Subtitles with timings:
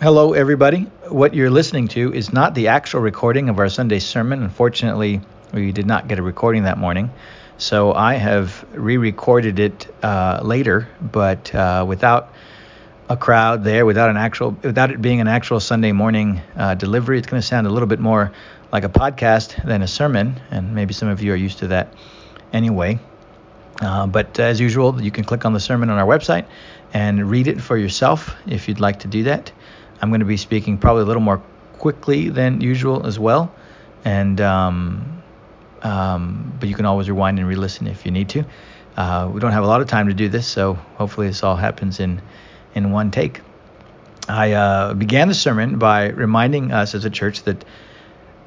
[0.00, 0.82] Hello, everybody.
[1.08, 4.44] What you're listening to is not the actual recording of our Sunday sermon.
[4.44, 5.20] Unfortunately,
[5.52, 7.10] we did not get a recording that morning.
[7.56, 12.32] So I have re recorded it uh, later, but uh, without
[13.08, 17.18] a crowd there, without an actual, without it being an actual Sunday morning uh, delivery.
[17.18, 18.30] It's going to sound a little bit more
[18.70, 21.92] like a podcast than a sermon, and maybe some of you are used to that
[22.52, 23.00] anyway.
[23.80, 26.46] Uh, but as usual, you can click on the sermon on our website
[26.92, 29.50] and read it for yourself if you'd like to do that.
[30.00, 31.42] I'm going to be speaking probably a little more
[31.78, 33.54] quickly than usual as well,
[34.04, 35.22] and um,
[35.82, 38.44] um, but you can always rewind and re-listen if you need to.
[38.96, 41.56] Uh, we don't have a lot of time to do this, so hopefully this all
[41.56, 42.20] happens in
[42.74, 43.40] in one take.
[44.28, 47.64] I uh, began the sermon by reminding us as a church that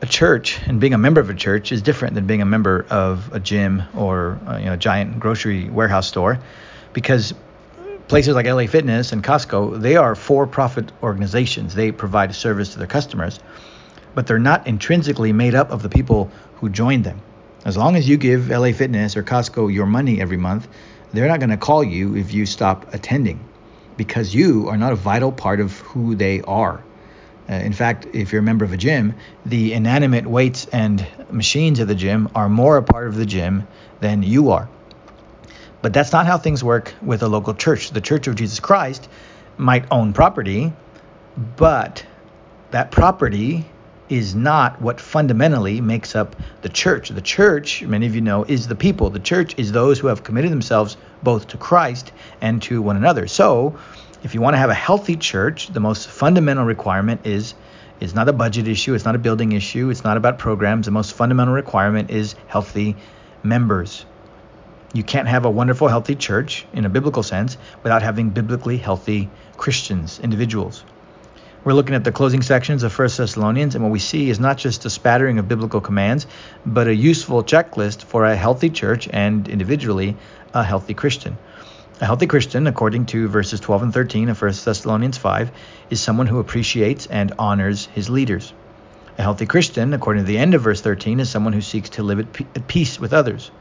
[0.02, 2.86] a church and being a member of a church is different than being a member
[2.90, 6.40] of a gym or uh, you know a giant grocery warehouse store,
[6.94, 7.34] because
[8.12, 11.74] places like LA Fitness and Costco, they are for-profit organizations.
[11.74, 13.40] They provide a service to their customers,
[14.14, 17.22] but they're not intrinsically made up of the people who join them.
[17.64, 20.68] As long as you give LA Fitness or Costco your money every month,
[21.14, 23.40] they're not going to call you if you stop attending
[23.96, 26.84] because you are not a vital part of who they are.
[27.50, 29.14] Uh, in fact, if you're a member of a gym,
[29.46, 33.66] the inanimate weights and machines of the gym are more a part of the gym
[34.02, 34.68] than you are.
[35.82, 37.92] But that's not how things work with a local church.
[37.92, 39.10] The Church of Jesus Christ
[39.58, 40.74] might own property,
[41.58, 42.06] but
[42.72, 43.66] that property
[44.10, 47.10] is not what fundamentally makes up the church.
[47.10, 49.10] The church, many of you know, is the people.
[49.10, 53.28] The church is those who have committed themselves both to Christ and to one another.
[53.28, 53.80] So,
[54.24, 57.56] if you want to have a healthy church, the most fundamental requirement is
[58.02, 60.86] it's not a budget issue, it's not a building issue, it's not about programs.
[60.86, 62.98] The most fundamental requirement is healthy
[63.44, 64.06] members.
[64.94, 69.30] You can't have a wonderful, healthy church in a biblical sense without having biblically healthy
[69.56, 70.84] Christians, individuals.
[71.64, 74.58] We're looking at the closing sections of 1 Thessalonians, and what we see is not
[74.58, 76.28] just a spattering of biblical commands,
[76.66, 80.18] but a useful checklist for a healthy church and individually
[80.54, 81.38] a healthy Christian.
[82.02, 85.52] A healthy Christian, according to verses 12 and 13 of 1 Thessalonians 5,
[85.90, 88.52] is someone who appreciates and honors his leaders.
[89.18, 92.04] A healthy Christian, according to the end of verse 13, is someone who seeks to
[92.04, 92.20] live
[92.56, 93.52] at peace with others.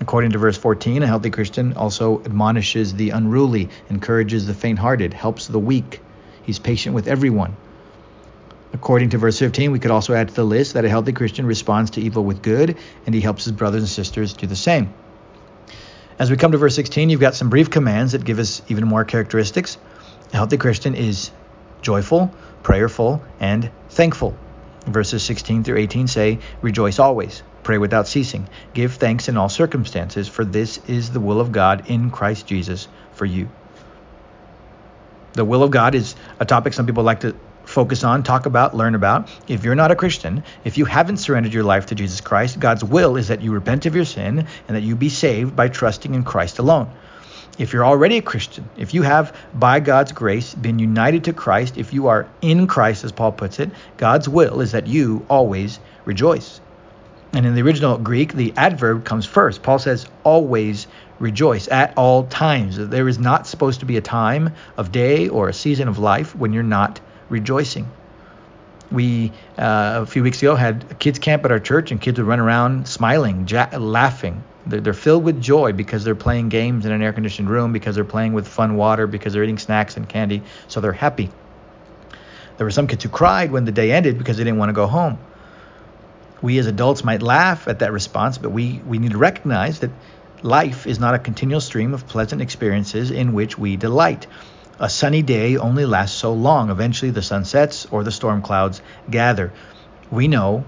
[0.00, 5.14] According to verse 14, a healthy Christian also admonishes the unruly, encourages the faint hearted,
[5.14, 6.00] helps the weak.
[6.42, 7.56] He's patient with everyone.
[8.72, 11.44] According to verse 15, we could also add to the list that a healthy Christian
[11.46, 14.92] responds to evil with good, and he helps his brothers and sisters do the same.
[16.18, 18.86] As we come to verse 16, you've got some brief commands that give us even
[18.86, 19.76] more characteristics.
[20.32, 21.30] A healthy Christian is
[21.82, 22.32] joyful,
[22.62, 24.36] prayerful, and thankful.
[24.86, 27.42] Verses 16 through 18 say, Rejoice always.
[27.62, 28.48] Pray without ceasing.
[28.74, 32.88] Give thanks in all circumstances, for this is the will of God in Christ Jesus
[33.12, 33.48] for you.
[35.34, 38.76] The will of God is a topic some people like to focus on, talk about,
[38.76, 39.30] learn about.
[39.48, 42.82] If you're not a Christian, if you haven't surrendered your life to Jesus Christ, God's
[42.82, 46.14] will is that you repent of your sin and that you be saved by trusting
[46.14, 46.90] in Christ alone.
[47.58, 51.76] If you're already a Christian, if you have, by God's grace, been united to Christ,
[51.76, 55.78] if you are in Christ, as Paul puts it, God's will is that you always
[56.06, 56.60] rejoice.
[57.34, 59.62] And in the original Greek, the adverb comes first.
[59.62, 60.86] Paul says, always
[61.18, 62.76] rejoice at all times.
[62.76, 66.34] There is not supposed to be a time of day or a season of life
[66.34, 67.90] when you're not rejoicing.
[68.90, 72.18] We, uh, a few weeks ago, had a kids' camp at our church, and kids
[72.18, 74.42] would run around smiling, ja- laughing.
[74.66, 78.04] They're, filled with joy because they're playing games in an air conditioned room, because they're
[78.04, 81.30] playing with fun water, because they're eating snacks and candy, so they're happy.
[82.56, 84.74] There were some kids who cried when the day ended because they didn't want to
[84.74, 85.18] go home
[86.42, 89.90] we as adults might laugh at that response, but we, we need to recognize that
[90.42, 94.26] life is not a continual stream of pleasant experiences in which we delight.
[94.80, 96.70] A sunny day only lasts so long.
[96.70, 99.52] Eventually, the sun sets or the storm clouds gather.
[100.10, 100.64] We know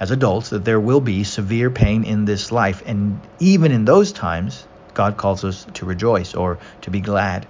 [0.00, 4.12] as adults that there will be severe pain in this life, and even in those
[4.12, 7.46] times, God calls us to rejoice or to be glad.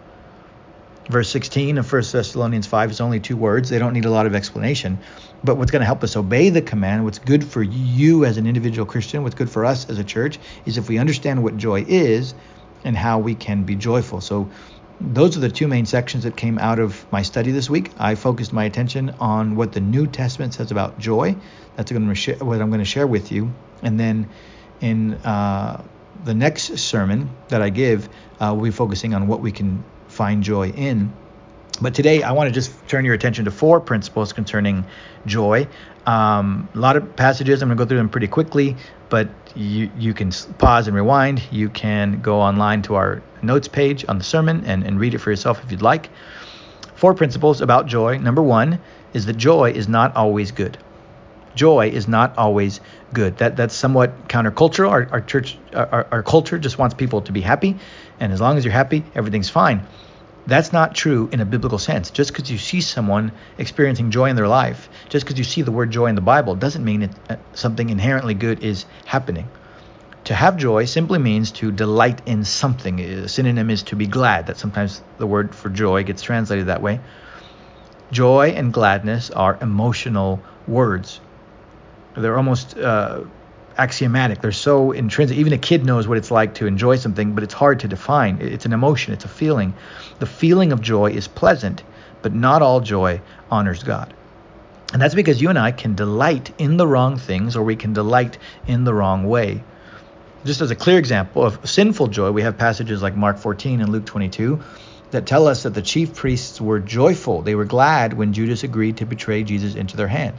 [1.09, 3.71] Verse 16 of 1 Thessalonians 5 is only two words.
[3.71, 4.99] They don't need a lot of explanation.
[5.43, 8.47] But what's going to help us obey the command, what's good for you as an
[8.47, 11.85] individual Christian, what's good for us as a church, is if we understand what joy
[11.89, 12.35] is
[12.85, 14.21] and how we can be joyful.
[14.21, 14.51] So,
[15.01, 17.91] those are the two main sections that came out of my study this week.
[17.99, 21.37] I focused my attention on what the New Testament says about joy.
[21.77, 21.99] That's what
[22.61, 23.53] I'm going to share with you.
[23.83, 24.29] And then
[24.81, 25.85] in uh,
[26.25, 28.09] the next sermon that I give,
[28.41, 31.13] uh, we'll be focusing on what we can find joy in.
[31.81, 34.85] But today, I want to just turn your attention to four principles concerning
[35.27, 35.69] joy.
[36.07, 38.77] Um, a lot of passages, I'm going to go through them pretty quickly,
[39.09, 41.43] but you, you can pause and rewind.
[41.51, 45.19] You can go online to our notes page on the sermon and, and read it
[45.19, 46.11] for yourself if you'd like.
[46.95, 48.19] Four principles about joy.
[48.19, 48.81] Number one
[49.15, 50.79] is that joy is not always good.
[51.55, 52.81] Joy is not always
[53.13, 53.39] good.
[53.39, 54.91] That that's somewhat countercultural.
[54.91, 57.77] Our, our church, our, our culture just wants people to be happy,
[58.21, 59.87] and as long as you're happy, everything's fine.
[60.49, 62.11] That's not true in a biblical sense.
[62.11, 65.71] Just because you see someone experiencing joy in their life, just because you see the
[65.71, 69.47] word joy in the Bible, doesn't mean it, uh, something inherently good is happening.
[70.25, 72.99] To have joy simply means to delight in something.
[72.99, 74.47] A synonym is to be glad.
[74.47, 77.01] That sometimes the word for joy gets translated that way.
[78.11, 81.21] Joy and gladness are emotional words.
[82.17, 83.25] They're almost uh,
[83.79, 84.41] axiomatic.
[84.43, 85.39] They're so intrinsic.
[85.39, 88.39] Even a kid knows what it's like to enjoy something, but it's hard to define.
[88.41, 89.75] It's an emotion, it's a feeling.
[90.19, 91.83] The feeling of joy is pleasant,
[92.21, 93.21] but not all joy
[93.51, 94.13] honors God.
[94.93, 97.93] And that's because you and I can delight in the wrong things or we can
[97.93, 99.63] delight in the wrong way.
[100.45, 103.91] Just as a clear example of sinful joy, we have passages like Mark 14 and
[103.91, 104.61] Luke 22
[105.11, 107.43] that tell us that the chief priests were joyful.
[107.43, 110.37] They were glad when Judas agreed to betray Jesus into their hand.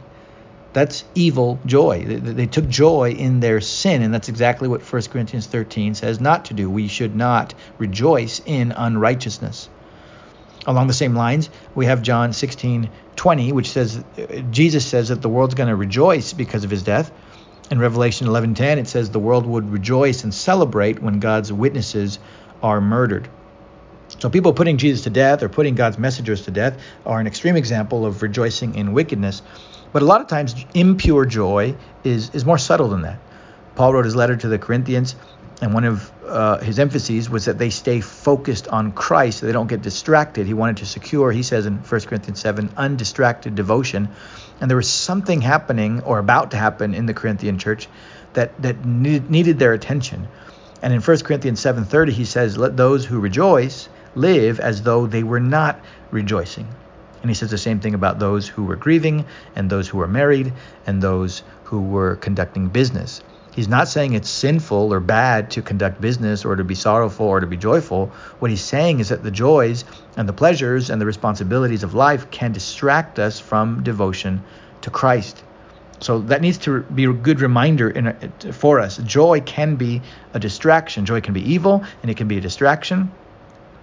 [0.72, 2.04] That's evil joy.
[2.04, 6.20] They, they, took joy in their sin, and that's exactly what 1 Corinthians 13 says
[6.20, 6.70] not to do.
[6.70, 9.68] We should not rejoice in unrighteousness.
[10.66, 15.20] Along the same lines, we have John 16 20, which says, uh, Jesus says that
[15.20, 17.10] the world's going to rejoice because of his death.
[17.70, 22.18] In Revelation 11:10 it says the world would rejoice and celebrate when God's witnesses
[22.62, 23.28] are murdered.
[24.18, 27.56] So people putting Jesus to death or putting God's messengers to death are an extreme
[27.56, 29.42] example of rejoicing in wickedness.
[29.92, 33.18] But a lot of times impure joy is is more subtle than that.
[33.74, 35.16] Paul wrote his letter to the Corinthians
[35.60, 39.52] and one of uh, his emphases was that they stay focused on Christ so they
[39.52, 40.46] don't get distracted.
[40.46, 44.08] He wanted to secure, he says in 1 Corinthians 7, undistracted devotion.
[44.60, 47.88] And there was something happening or about to happen in the Corinthian church
[48.32, 50.28] that, that needed their attention.
[50.82, 55.22] And in 1 Corinthians 7:30 he says, "Let those who rejoice live as though they
[55.22, 55.78] were not
[56.10, 56.66] rejoicing."
[57.22, 59.26] And he says the same thing about those who were grieving
[59.56, 60.52] and those who were married
[60.86, 63.22] and those who were conducting business.
[63.54, 67.40] He's not saying it's sinful or bad to conduct business or to be sorrowful or
[67.40, 68.06] to be joyful.
[68.38, 69.84] What he's saying is that the joys
[70.16, 74.42] and the pleasures and the responsibilities of life can distract us from devotion
[74.82, 75.42] to Christ.
[75.98, 78.96] So that needs to be a good reminder a, for us.
[78.98, 80.00] Joy can be
[80.32, 81.04] a distraction.
[81.04, 83.10] Joy can be evil and it can be a distraction.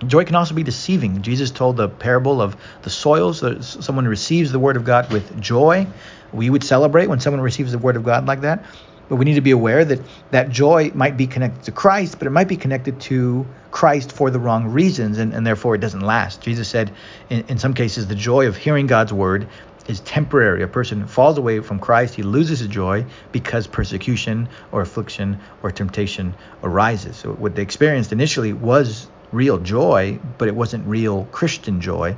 [0.05, 1.21] Joy can also be deceiving.
[1.23, 3.43] Jesus told the parable of the soils.
[3.83, 5.87] Someone receives the word of God with joy.
[6.31, 8.65] We would celebrate when someone receives the word of God like that.
[9.09, 10.01] But we need to be aware that
[10.31, 14.29] that joy might be connected to Christ, but it might be connected to Christ for
[14.29, 16.41] the wrong reasons, and, and therefore it doesn't last.
[16.41, 16.91] Jesus said
[17.29, 19.47] in, in some cases, the joy of hearing God's word
[19.87, 20.61] is temporary.
[20.61, 25.71] A person falls away from Christ, he loses his joy because persecution or affliction or
[25.71, 27.15] temptation arises.
[27.15, 32.15] So what they experienced initially was real joy, but it wasn't real Christian joy.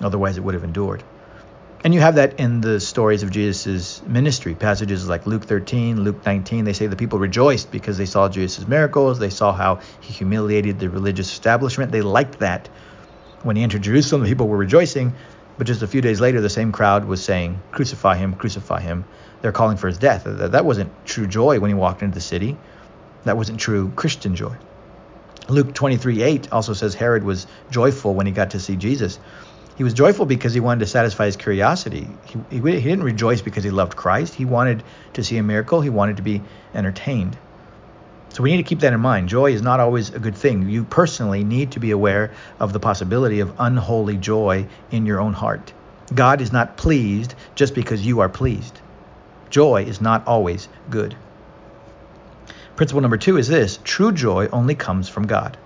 [0.00, 1.02] Otherwise, it would have endured.
[1.84, 4.54] And you have that in the stories of Jesus' ministry.
[4.54, 8.68] Passages like Luke 13, Luke 19, they say the people rejoiced because they saw Jesus'
[8.68, 9.18] miracles.
[9.18, 11.90] They saw how he humiliated the religious establishment.
[11.90, 12.68] They liked that.
[13.42, 15.12] When he entered Jerusalem, the people were rejoicing.
[15.58, 19.04] But just a few days later, the same crowd was saying, Crucify him, crucify him.
[19.40, 20.22] They're calling for his death.
[20.24, 22.56] That wasn't true joy when he walked into the city.
[23.24, 24.56] That wasn't true Christian joy.
[25.48, 29.18] Luke 23 8 also says Herod was joyful when he got to see Jesus.
[29.76, 32.06] He was joyful because he wanted to satisfy his curiosity.
[32.26, 34.34] He, he, he didn't rejoice because he loved Christ.
[34.34, 34.82] He wanted
[35.14, 35.80] to see a miracle.
[35.80, 36.42] He wanted to be
[36.74, 37.36] entertained.
[38.28, 39.28] So we need to keep that in mind.
[39.28, 40.68] Joy is not always a good thing.
[40.68, 45.34] You personally need to be aware of the possibility of unholy joy in your own
[45.34, 45.72] heart.
[46.14, 48.80] God is not pleased just because you are pleased.
[49.50, 51.14] Joy is not always good.
[52.82, 55.56] Principle number two is this true joy only comes from God.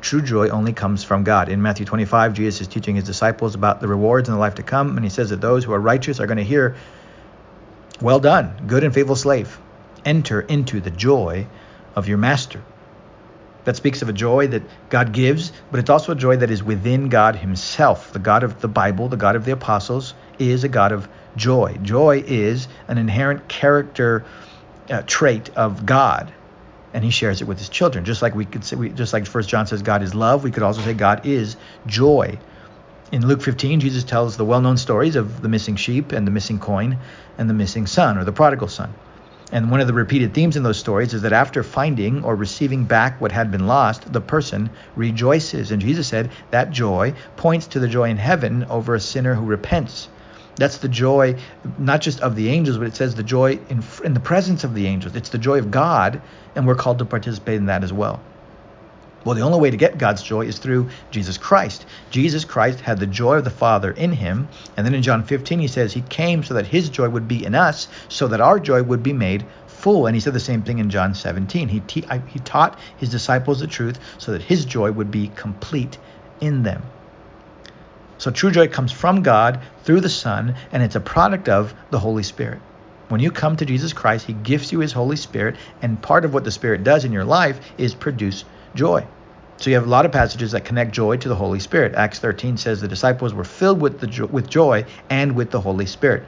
[0.00, 1.48] True joy only comes from God.
[1.48, 4.62] In Matthew 25, Jesus is teaching his disciples about the rewards in the life to
[4.62, 6.76] come, and he says that those who are righteous are going to hear,
[8.00, 9.58] Well done, good and faithful slave.
[10.04, 11.48] Enter into the joy
[11.96, 12.62] of your master.
[13.64, 16.62] That speaks of a joy that God gives, but it's also a joy that is
[16.62, 18.12] within God Himself.
[18.12, 21.76] The God of the Bible, the God of the apostles, is a God of joy.
[21.82, 24.24] Joy is an inherent character
[24.88, 26.32] uh, trait of God
[26.94, 28.04] and he shares it with his children.
[28.04, 30.44] Just like we could say, we, just like First John says, God is love.
[30.44, 32.38] We could also say God is joy.
[33.12, 36.58] In Luke 15, Jesus tells the well-known stories of the missing sheep and the missing
[36.58, 36.98] coin
[37.36, 38.94] and the missing son or the prodigal son.
[39.52, 42.84] And one of the repeated themes in those stories is that after finding or receiving
[42.84, 45.70] back what had been lost, the person rejoices.
[45.70, 49.44] And Jesus said that joy points to the joy in heaven over a sinner who
[49.44, 50.08] repents.
[50.56, 51.36] That's the joy,
[51.78, 54.74] not just of the angels, but it says the joy in, in the presence of
[54.74, 55.16] the angels.
[55.16, 56.20] It's the joy of God,
[56.54, 58.20] and we're called to participate in that as well.
[59.24, 61.86] Well, the only way to get God's joy is through Jesus Christ.
[62.10, 64.48] Jesus Christ had the joy of the Father in him.
[64.76, 67.44] And then in John 15, he says he came so that his joy would be
[67.44, 70.06] in us, so that our joy would be made full.
[70.06, 71.68] And he said the same thing in John 17.
[71.68, 75.96] He, te- he taught his disciples the truth so that his joy would be complete
[76.42, 76.82] in them.
[78.24, 81.98] So true joy comes from God through the Son, and it's a product of the
[81.98, 82.58] Holy Spirit.
[83.10, 86.32] When you come to Jesus Christ, He gives you His Holy Spirit, and part of
[86.32, 89.06] what the Spirit does in your life is produce joy.
[89.58, 91.96] So you have a lot of passages that connect joy to the Holy Spirit.
[91.96, 95.60] Acts 13 says the disciples were filled with the jo- with joy and with the
[95.60, 96.24] Holy Spirit.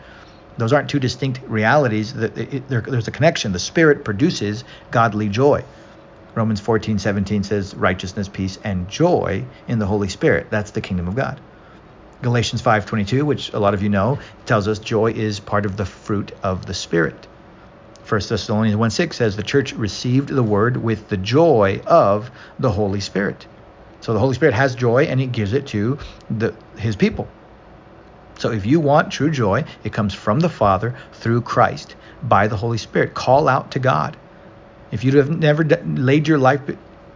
[0.59, 2.13] Those aren't two distinct realities.
[2.13, 3.53] There's a connection.
[3.53, 5.65] The Spirit produces godly joy.
[6.35, 10.49] Romans 14, 17 says righteousness, peace, and joy in the Holy Spirit.
[10.51, 11.41] That's the kingdom of God.
[12.23, 15.85] Galatians 5:22, which a lot of you know, tells us joy is part of the
[15.85, 17.27] fruit of the Spirit.
[18.09, 23.01] 1 Thessalonians 1:6 says the church received the word with the joy of the Holy
[23.01, 23.47] Spirit.
[24.01, 25.99] So the Holy Spirit has joy and he gives it to
[26.31, 27.27] the, his people.
[28.39, 32.57] So if you want true joy, it comes from the Father through Christ by the
[32.57, 33.15] Holy Spirit.
[33.15, 34.17] Call out to God.
[34.93, 36.61] If you have never laid your life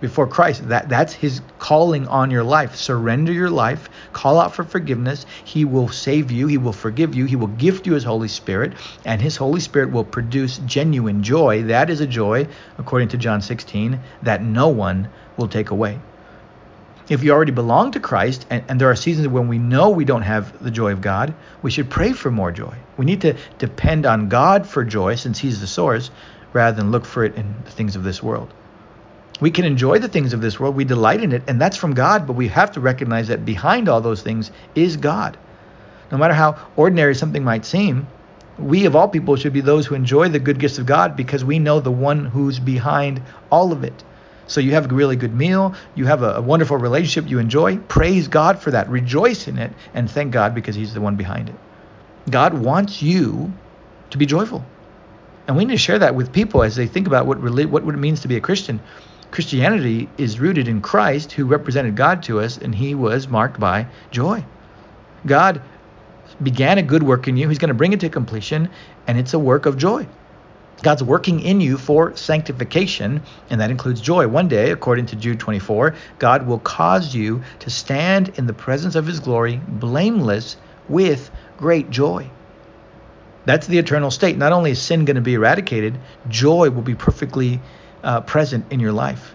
[0.01, 2.75] before Christ, that that's his calling on your life.
[2.75, 5.25] Surrender your life, call out for forgiveness.
[5.45, 8.73] He will save you, he will forgive you, he will gift you his Holy Spirit,
[9.05, 11.63] and his Holy Spirit will produce genuine joy.
[11.63, 16.01] That is a joy, according to John 16, that no one will take away
[17.09, 20.05] if you already belong to Christ, and, and, there are seasons when we know we
[20.05, 22.77] don't have the joy of God, we should pray for more joy.
[22.97, 26.13] We need to depend on God for joy since He's the source,
[26.53, 28.55] rather than look for it in the things of this world.
[29.41, 31.95] We can enjoy the things of this world, we delight in it, and that's from
[31.95, 35.39] God, but we have to recognize that behind all those things is God.
[36.13, 38.07] No matter how ordinary something might seem,
[38.59, 41.45] we of all people should be those who enjoy the good gifts of God because
[41.45, 44.05] we know the one who's behind all of it.
[44.47, 47.79] So you have a really good meal, you have a, a, wonderful relationship you enjoy.
[47.79, 48.89] Praise God for that.
[48.89, 51.55] Rejoice in it and thank God because He's the one behind it.
[52.29, 53.53] God wants you
[54.11, 54.65] to be joyful.
[55.47, 57.99] And we need to share that with people as they think about what, what it
[57.99, 58.81] means to be a Christian.
[59.31, 63.87] Christianity is rooted in Christ, who represented God to us, and He was marked by
[64.11, 64.45] joy.
[65.27, 65.63] God
[66.43, 68.71] began a good work in you, He's going to bring it to completion,
[69.07, 70.07] and it's a work of joy.
[70.83, 74.27] God's working in you for sanctification, and that includes joy.
[74.27, 78.95] One day, according to Jude 24, God will cause you to stand in the presence
[78.95, 80.57] of his glory, blameless,
[80.89, 82.31] with great joy.
[83.45, 84.39] That's the eternal state.
[84.39, 87.61] Not only is sin going to be eradicated, joy will be perfectly
[88.03, 89.35] uh, present in your life.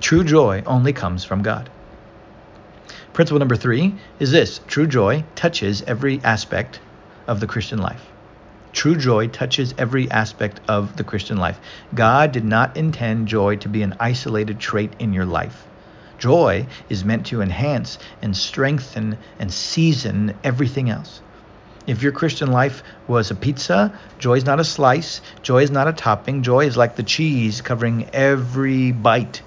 [0.00, 1.70] True joy only comes from God.
[3.12, 6.80] Principle number three is this true joy touches every aspect
[7.26, 8.04] of the Christian life.
[8.72, 11.58] True joy touches every aspect of the Christian life.
[11.94, 15.66] God did not intend joy to be an isolated trait in your life.
[16.18, 21.22] Joy is meant to enhance and strengthen and season everything else.
[21.86, 25.86] If your Christian life was a pizza, joy is not a slice, joy is not
[25.86, 29.42] a topping, joy is like the cheese covering every bite.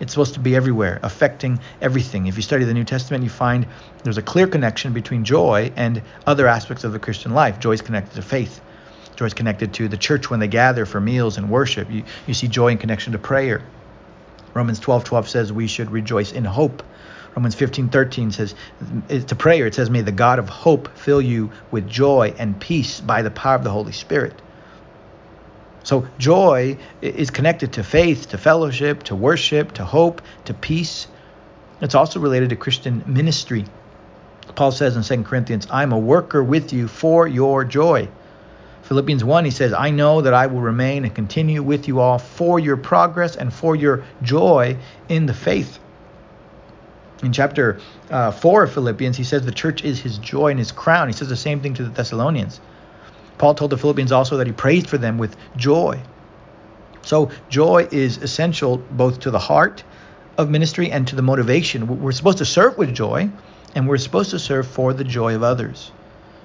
[0.00, 2.26] It's supposed to be everywhere, affecting everything.
[2.26, 3.66] If you study the New Testament, you find
[4.02, 7.60] there's a clear connection between joy and other aspects of the Christian life.
[7.60, 8.60] Joy is connected to faith.
[9.14, 11.88] Joy is connected to the church when they gather for meals and worship.
[11.90, 13.62] You, you see joy in connection to prayer.
[14.52, 16.82] Romans 12 12 says we should rejoice in hope.
[17.36, 18.54] Romans 15 13 says,
[19.08, 19.66] it's a prayer.
[19.66, 23.30] It says, May the God of hope fill you with joy and peace by the
[23.30, 24.40] power of the Holy Spirit.
[25.82, 31.08] So joy is connected to faith, to fellowship, to worship, to hope, to peace.
[31.80, 33.66] It's also related to Christian ministry.
[34.54, 38.08] Paul says in 2 Corinthians, I'm a worker with you for your joy.
[38.82, 42.18] Philippians 1, he says, I know that I will remain and continue with you all
[42.18, 44.76] for your progress and for your joy
[45.08, 45.78] in the faith.
[47.24, 50.72] In chapter uh, 4 of Philippians, he says the church is his joy and his
[50.72, 51.08] crown.
[51.08, 52.60] He says the same thing to the Thessalonians.
[53.38, 56.00] Paul told the Philippians also that he prays for them with joy.
[57.02, 59.84] So, joy is essential both to the heart
[60.38, 62.02] of ministry and to the motivation.
[62.02, 63.28] We're supposed to serve with joy,
[63.74, 65.92] and we're supposed to serve for the joy of others.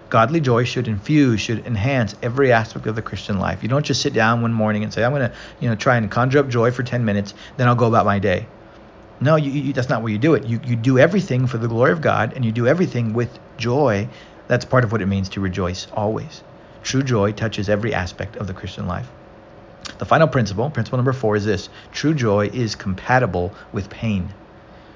[0.09, 3.63] Godly joy should infuse, should enhance every aspect of the Christian life.
[3.63, 5.97] You don't just sit down one morning and say, I'm going to, you know, try
[5.97, 8.47] and conjure up joy for 10 minutes, then I'll go about my day.
[9.21, 10.45] No, you, you, that's not where you do it.
[10.45, 14.07] You, you do everything for the glory of God and you do everything with joy.
[14.47, 16.41] That's part of what it means to rejoice always.
[16.83, 19.09] True joy touches every aspect of the Christian life.
[19.97, 24.29] The final principle, principle number four, is this true joy is compatible with pain.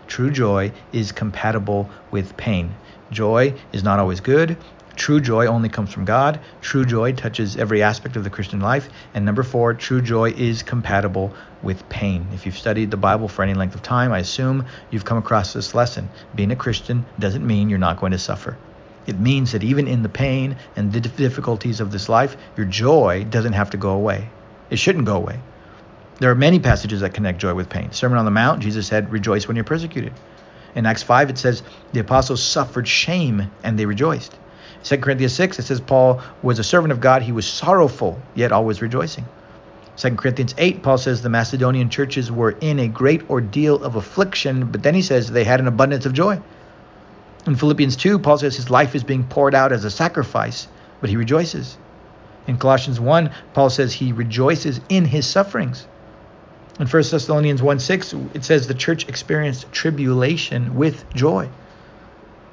[0.07, 2.73] True joy is compatible with pain.
[3.11, 4.55] Joy is not always good,
[4.95, 6.39] True joy only comes from God.
[6.61, 8.89] True joy touches every aspect of the Christian life.
[9.13, 11.33] And number four, true joy is compatible
[11.63, 12.27] with pain.
[12.33, 15.53] If you've studied the Bible for any length of time, I assume you've come across
[15.53, 16.09] this lesson.
[16.35, 18.55] Being a Christian doesn't mean you're not going to suffer.
[19.07, 23.25] It means that even in the pain and the difficulties of this life, your joy
[23.29, 24.29] doesn't have to go away.
[24.69, 25.39] It shouldn't go away.
[26.19, 27.91] There are many passages that connect joy with pain.
[27.91, 30.13] Sermon on the Mount, Jesus said, Rejoice when you're persecuted.
[30.75, 34.37] In Acts 5, it says, The apostles suffered shame and they rejoiced.
[34.83, 37.21] 2 Corinthians 6, it says, Paul was a servant of God.
[37.21, 39.25] He was sorrowful, yet always rejoicing.
[39.95, 44.65] 2 Corinthians 8, Paul says the Macedonian churches were in a great ordeal of affliction,
[44.71, 46.41] but then he says they had an abundance of joy.
[47.45, 50.67] In Philippians 2, Paul says his life is being poured out as a sacrifice,
[50.99, 51.77] but he rejoices.
[52.47, 55.87] In Colossians 1, Paul says he rejoices in his sufferings.
[56.79, 61.49] In 1 Thessalonians 1 6, it says the church experienced tribulation with joy.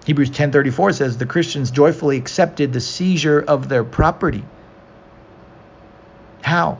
[0.06, 4.44] Hebrews 10:34 says the Christians joyfully accepted the seizure of their property.
[6.42, 6.78] How?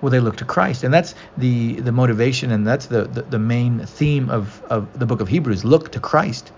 [0.00, 0.84] Well, they look to Christ.
[0.84, 5.06] And that's the, the motivation and that's the, the, the main theme of, of the
[5.06, 5.64] book of Hebrews.
[5.64, 6.52] Look to Christ.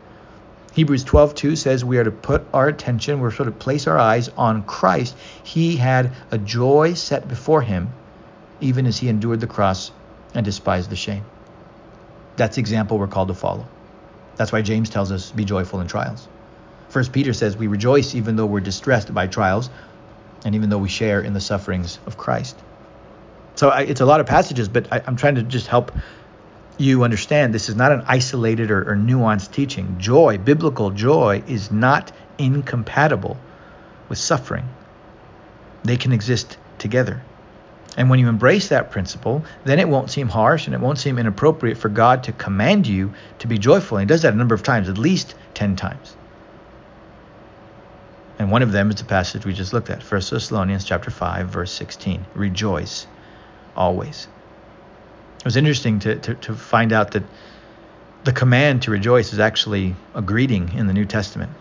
[0.72, 4.28] Hebrews 12:2 says we are to put our attention, we're sort of place our eyes
[4.30, 5.16] on Christ.
[5.44, 7.92] He had a joy set before him
[8.60, 9.92] even as he endured the cross
[10.34, 11.24] and despised the shame.
[12.36, 13.68] That's the example we're called to follow.
[14.36, 16.28] That's why James tells us be joyful in trials.
[16.88, 19.70] First Peter says we rejoice even though we're distressed by trials
[20.44, 22.56] and even though we share in the sufferings of Christ.
[23.56, 25.92] So I, it's a lot of passages, but I, I'm trying to just help
[26.78, 29.96] you understand this is not an isolated or, or nuanced teaching.
[29.98, 33.36] Joy, biblical joy, is not incompatible
[34.08, 34.68] with suffering.
[35.84, 37.22] They can exist together.
[37.96, 41.18] And when you embrace that principle, then it won't seem harsh and it won't seem
[41.18, 43.98] inappropriate for God to command you to be joyful.
[43.98, 46.16] And he does that a number of times, at least 10 times.
[48.38, 51.48] And one of them is the passage we just looked at, 1 Thessalonians chapter 5,
[51.48, 52.26] verse 16.
[52.34, 53.06] Rejoice
[53.76, 54.26] always.
[55.38, 57.22] It was interesting to, to, to find out that
[58.24, 61.52] the command to rejoice is actually a greeting in the New Testament.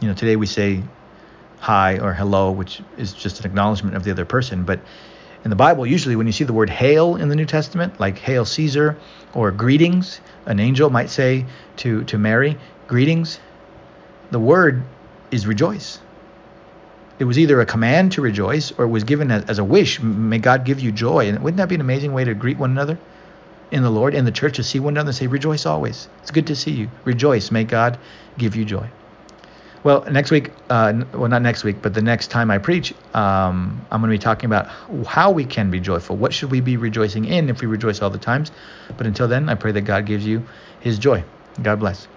[0.00, 0.82] You know, today we say
[1.58, 4.80] hi or hello, which is just an acknowledgement of the other person, but
[5.46, 8.18] in the Bible, usually when you see the word hail in the New Testament, like
[8.18, 8.98] hail Caesar
[9.32, 13.38] or greetings, an angel might say to, to Mary, greetings,
[14.32, 14.82] the word
[15.30, 16.00] is rejoice.
[17.20, 20.00] It was either a command to rejoice or it was given as, as a wish.
[20.00, 21.28] May God give you joy.
[21.28, 22.98] And wouldn't that be an amazing way to greet one another
[23.70, 26.08] in the Lord, in the church, to see one another and say, Rejoice always.
[26.22, 26.90] It's good to see you.
[27.04, 27.52] Rejoice.
[27.52, 28.00] May God
[28.36, 28.88] give you joy.
[29.86, 33.86] Well, next week, uh, well, not next week, but the next time I preach, um,
[33.92, 34.66] I'm going to be talking about
[35.06, 36.16] how we can be joyful.
[36.16, 38.50] What should we be rejoicing in if we rejoice all the times?
[38.96, 40.42] But until then, I pray that God gives you
[40.80, 41.22] his joy.
[41.62, 42.08] God bless.